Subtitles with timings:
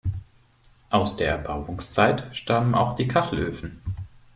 [0.89, 3.79] Aus der Erbauungszeit stammen auch die Kachelöfen.